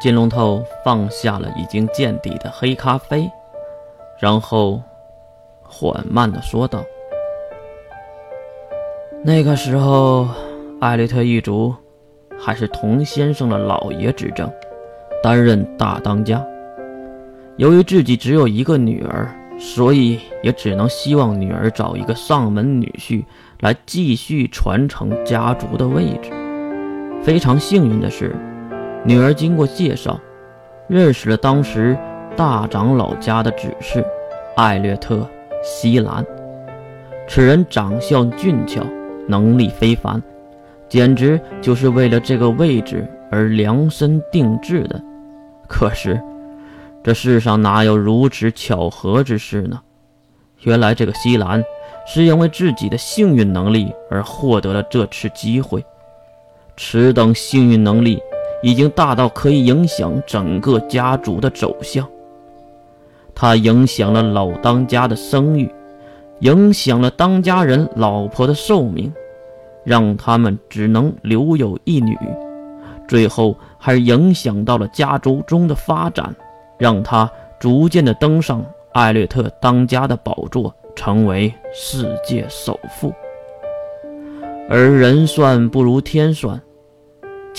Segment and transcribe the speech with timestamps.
[0.00, 3.30] 金龙头放下了已经见底的黑咖啡，
[4.18, 4.80] 然后
[5.62, 6.82] 缓慢的说道
[9.22, 10.26] ：“那个时候，
[10.80, 11.74] 艾略特一族
[12.38, 14.50] 还是童先生的老爷执政，
[15.22, 16.42] 担任大当家。
[17.58, 23.22] 由于自己只有一个女儿，所以也只能希望女儿找一个上门女婿
[23.60, 26.30] 来继续传承家族的位置。
[27.22, 28.34] 非常幸运的是。”
[29.02, 30.20] 女儿经过介绍，
[30.86, 31.96] 认识了当时
[32.36, 34.04] 大长老家的指示
[34.56, 35.16] 艾略特·
[35.62, 36.24] 西兰。
[37.26, 38.84] 此人长相俊俏，
[39.26, 40.22] 能力非凡，
[40.88, 45.00] 简直就是为了这个位置而量身定制的。
[45.66, 46.20] 可是，
[47.02, 49.80] 这世上哪有如此巧合之事呢？
[50.62, 51.64] 原来，这个西兰
[52.06, 55.82] 是因为自己的幸运能力而获得了这次机会。
[56.76, 58.20] 此等幸运能力。
[58.62, 62.06] 已经大到可以影响整个家族的走向。
[63.34, 65.72] 他影响了老当家的声誉，
[66.40, 69.12] 影响了当家人老婆的寿命，
[69.84, 72.18] 让他们只能留有一女。
[73.08, 76.34] 最后还影响到了家族中的发展，
[76.78, 83.12] 让他逐渐的登上艾略特当家的宝座，成为世界首富。
[84.68, 86.60] 而人算不如天算。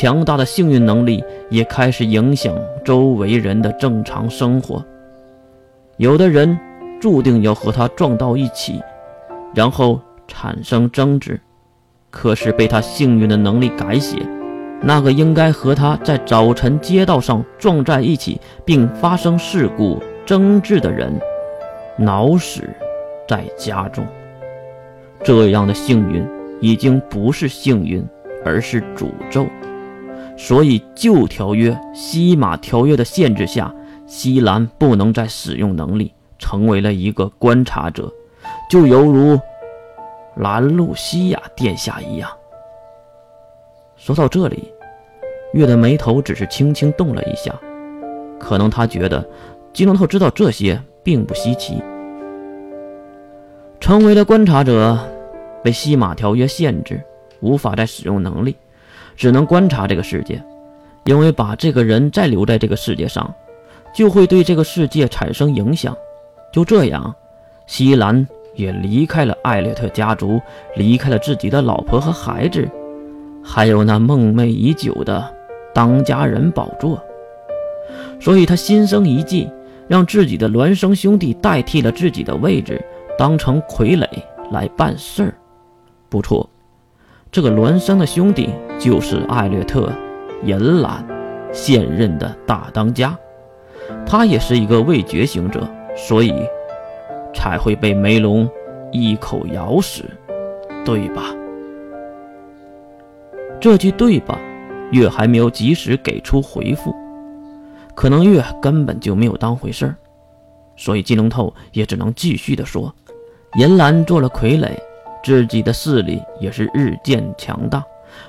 [0.00, 4.80] 强大的幸运能力也开始影响周围人的正常生活。
[5.96, 6.56] 有的人
[7.00, 8.80] 注定要和他撞到一起，
[9.52, 11.34] 然后产生争执；
[12.10, 14.24] 可是被他幸运的能力改写，
[14.80, 21.12] 那个应该和他在早晨街道上撞在一起并发生事故争执的人，
[21.96, 22.62] 脑死
[23.26, 24.06] 在家中。
[25.24, 26.24] 这样的幸运
[26.60, 28.06] 已经不是幸运，
[28.44, 29.44] 而是诅咒。
[30.40, 33.74] 所以，旧条约《西马条约》的限制下，
[34.06, 38.10] 西兰不能再使用能力，成为了一个观察者，
[38.70, 39.38] 就犹如
[40.36, 42.30] 兰露西亚殿下一样。
[43.96, 44.72] 说到这里，
[45.54, 47.52] 月的眉头只是轻轻动了一下，
[48.38, 49.28] 可能他觉得
[49.72, 51.82] 基隆特知道这些并不稀奇。
[53.80, 54.96] 成为了观察者，
[55.64, 57.02] 被西马条约限制，
[57.40, 58.56] 无法再使用能力。
[59.18, 60.40] 只能观察这个世界，
[61.04, 63.28] 因为把这个人再留在这个世界上，
[63.92, 65.94] 就会对这个世界产生影响。
[66.52, 67.12] 就这样，
[67.66, 68.24] 西兰
[68.54, 70.40] 也离开了艾略特家族，
[70.76, 72.66] 离开了自己的老婆和孩子，
[73.42, 75.28] 还有那梦寐已久的
[75.74, 77.02] 当家人宝座。
[78.20, 79.50] 所以他心生一计，
[79.88, 82.80] 让自己的孪生兄弟代替了自己的位置，
[83.18, 84.06] 当成傀儡
[84.52, 85.34] 来办事儿。
[86.08, 86.48] 不错。
[87.30, 89.92] 这个孪生的兄弟就是艾略特·
[90.46, 91.06] 银兰，
[91.52, 93.16] 现任的大当家。
[94.06, 96.32] 他也是一个未觉醒者，所以
[97.34, 98.48] 才会被梅龙
[98.90, 100.04] 一口咬死，
[100.86, 101.34] 对吧？
[103.60, 104.38] 这句对吧，
[104.90, 106.94] 月还没有及时给出回复，
[107.94, 109.94] 可能月根本就没有当回事儿，
[110.76, 112.94] 所以金龙头也只能继续的说：
[113.58, 114.70] 银兰做了傀儡。
[115.28, 117.84] 自己的势力也是日渐强大，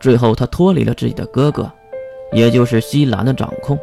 [0.00, 1.70] 最后他脱离了自己的哥哥，
[2.32, 3.78] 也就是西兰的掌控，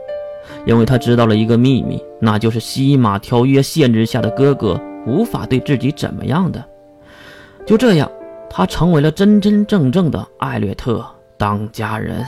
[0.65, 6.61] 因为他知道了一个秘密，那就是西马条约限制下的哥哥无法对自己怎么样的。
[7.65, 8.11] 就这样，
[8.49, 11.05] 他成为了真真正正的艾略特
[11.37, 12.25] 当家人。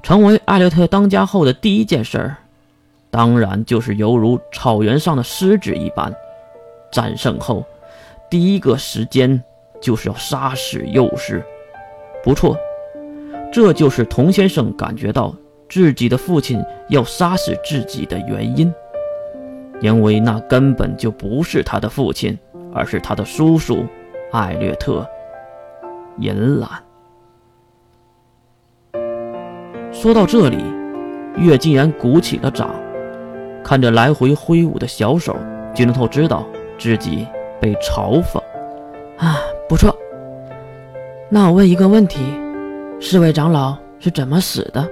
[0.00, 2.36] 成为艾略特当家后的第一件事儿，
[3.10, 6.14] 当然就是犹如草原上的狮子一般，
[6.92, 7.66] 战胜后。
[8.30, 9.42] 第一个时间
[9.80, 11.42] 就是要杀死幼师，
[12.22, 12.56] 不错，
[13.50, 15.34] 这就是童先生感觉到
[15.68, 18.70] 自己的父亲要杀死自己的原因，
[19.80, 22.38] 因为那根本就不是他的父亲，
[22.74, 23.86] 而是他的叔叔
[24.30, 25.08] 艾略特·
[26.22, 26.68] 银兰。
[29.90, 30.62] 说到这里，
[31.38, 32.74] 月竟然鼓起了掌，
[33.64, 35.34] 看着来回挥舞的小手，
[35.74, 36.46] 金龙头知道
[36.78, 37.26] 自己。
[37.60, 38.38] 被嘲讽，
[39.18, 39.38] 啊，
[39.68, 39.96] 不错。
[41.30, 42.20] 那我问一个问题：
[43.00, 44.88] 四位长老是怎么死的？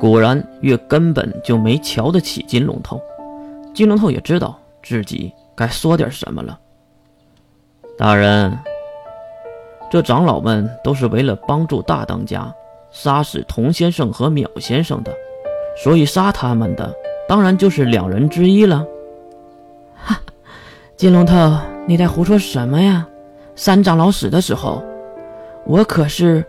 [0.00, 3.00] 果然，月根本就没瞧得起金龙头。
[3.74, 6.58] 金龙头也知道自己该说点什么了。
[7.96, 8.56] 大人，
[9.90, 12.52] 这长老们都是为了帮助大当家，
[12.90, 15.12] 杀死童先生和淼先生的，
[15.82, 16.94] 所以杀他们的
[17.28, 18.86] 当然就是两人之一了。
[20.98, 21.56] 金龙头，
[21.86, 23.06] 你在胡说什么呀？
[23.54, 24.82] 三长老死的时候，
[25.64, 26.44] 我可是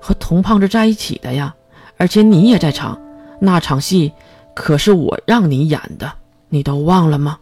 [0.00, 1.54] 和童胖子在一起的呀，
[1.98, 2.98] 而且你也在场，
[3.38, 4.10] 那场戏
[4.54, 6.10] 可是我让你演的，
[6.48, 7.38] 你都忘了吗？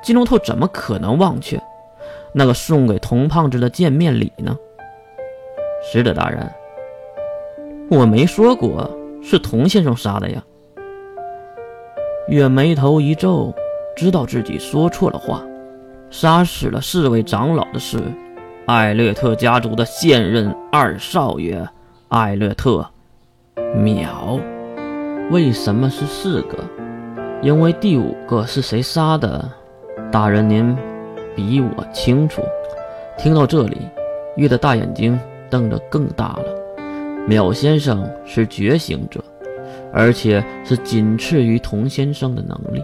[0.00, 1.60] 金龙头怎么可能忘却
[2.32, 4.56] 那个送给童胖子的见面礼呢？
[5.82, 6.48] 是的，大人，
[7.90, 8.88] 我没说过
[9.20, 10.40] 是童先生杀的呀。
[12.28, 13.52] 月眉头一皱，
[13.96, 15.42] 知道自己说错了话。
[16.10, 17.98] 杀死了四位长老的是
[18.66, 21.68] 艾略特家族的现任二少爷
[22.08, 22.88] 艾略特
[23.56, 24.40] 淼。
[25.30, 26.58] 为什么是四个？
[27.42, 29.50] 因为第五个是谁杀的？
[30.12, 30.76] 大人您
[31.34, 32.42] 比我清楚。
[33.18, 33.78] 听到这里，
[34.36, 35.18] 玉的大眼睛
[35.50, 36.44] 瞪得更大了。
[37.28, 39.22] 淼先生是觉醒者，
[39.92, 42.82] 而且是仅次于童先生的能力。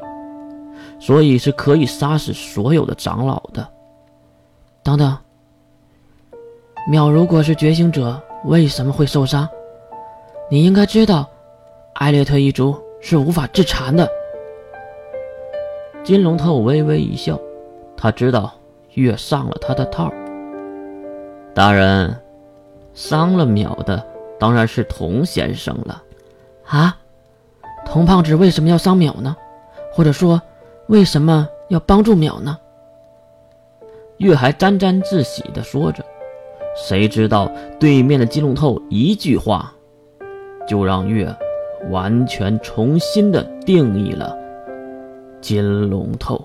[1.00, 3.66] 所以是可以杀死所有的长老的。
[4.82, 5.16] 等等，
[6.90, 9.48] 淼如果是觉醒者，为什么会受伤？
[10.50, 11.28] 你应该知道，
[11.94, 14.08] 艾略特一族是无法自残的。
[16.04, 17.38] 金龙头微微一笑，
[17.96, 18.52] 他知道
[18.94, 20.12] 月上了他的套。
[21.54, 22.14] 大人，
[22.94, 24.04] 伤了淼的
[24.38, 26.02] 当然是童先生了。
[26.66, 26.96] 啊，
[27.86, 29.34] 童胖子为什么要伤淼呢？
[29.92, 30.40] 或者说？
[30.90, 32.58] 为什么要帮助淼呢？
[34.16, 36.04] 月还沾沾自喜地说着，
[36.74, 37.48] 谁知道
[37.78, 39.72] 对面的金龙透一句话，
[40.66, 41.32] 就让月
[41.90, 44.36] 完全重新的定义了
[45.40, 46.44] 金龙透。